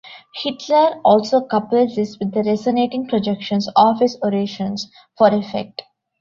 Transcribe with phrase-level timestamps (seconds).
[0.33, 5.83] Hitler also coupled this with the resonating projections of his orations for effect.